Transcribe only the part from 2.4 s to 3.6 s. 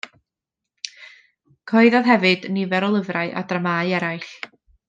nifer o lyfrau a